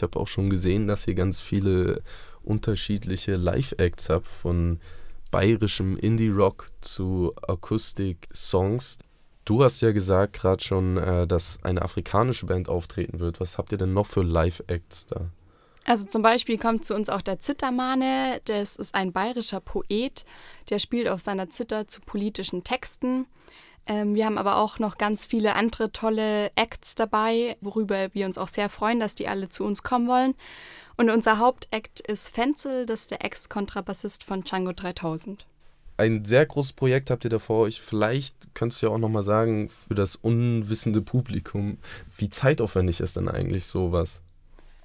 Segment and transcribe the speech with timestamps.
[0.00, 2.02] ich habe auch schon gesehen, dass ihr ganz viele
[2.42, 4.80] unterschiedliche Live-Acts habt, von
[5.30, 8.96] bayerischem Indie-Rock zu Akustik-Songs.
[9.44, 13.40] Du hast ja gesagt gerade schon, äh, dass eine afrikanische Band auftreten wird.
[13.40, 15.28] Was habt ihr denn noch für Live-Acts da?
[15.84, 18.40] Also zum Beispiel kommt zu uns auch der Zittermane.
[18.46, 20.24] Das ist ein bayerischer Poet,
[20.70, 23.26] der spielt auf seiner Zither zu politischen Texten.
[23.86, 28.38] Ähm, wir haben aber auch noch ganz viele andere tolle Acts dabei, worüber wir uns
[28.38, 30.34] auch sehr freuen, dass die alle zu uns kommen wollen.
[30.96, 35.46] Und unser Hauptakt ist Fenzel, das ist der Ex-Kontrabassist von Django 3000.
[35.96, 37.80] Ein sehr großes Projekt habt ihr da vor euch.
[37.80, 41.78] Vielleicht könntest du ja auch nochmal sagen, für das unwissende Publikum,
[42.16, 44.22] wie zeitaufwendig ist denn eigentlich sowas?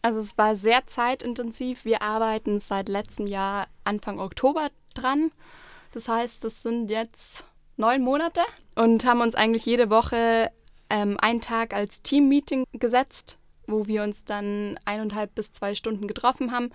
[0.02, 1.86] Also es war sehr zeitintensiv.
[1.86, 5.32] Wir arbeiten seit letztem Jahr Anfang Oktober dran.
[5.94, 7.46] Das heißt, es sind jetzt
[7.78, 8.42] neun Monate
[8.76, 10.52] und haben uns eigentlich jede Woche
[10.90, 16.52] ähm, einen Tag als Team-Meeting gesetzt, wo wir uns dann eineinhalb bis zwei Stunden getroffen
[16.52, 16.70] haben.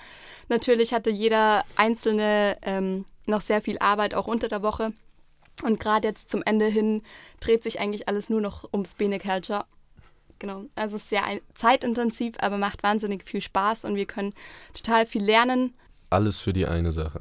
[0.48, 4.92] Natürlich hatte jeder Einzelne ähm, noch sehr viel Arbeit, auch unter der Woche.
[5.62, 7.02] Und gerade jetzt zum Ende hin
[7.38, 9.66] dreht sich eigentlich alles nur noch ums Bene Culture
[10.40, 10.64] genau.
[10.74, 11.22] Also es ist sehr
[11.54, 14.34] zeitintensiv, aber macht wahnsinnig viel Spaß und wir können
[14.74, 15.74] total viel lernen.
[16.08, 17.20] Alles für die eine Sache.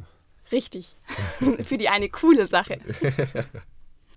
[0.51, 0.95] Richtig.
[1.67, 2.79] für die eine coole Sache.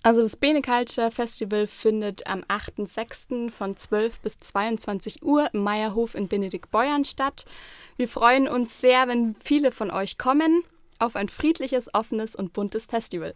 [0.05, 3.51] Also das Bene Culture Festival findet am 8.6.
[3.51, 7.45] von 12 bis 22 Uhr im Meierhof in Benediktbeuern statt.
[7.97, 10.65] Wir freuen uns sehr, wenn viele von euch kommen
[10.99, 13.35] auf ein friedliches, offenes und buntes Festival.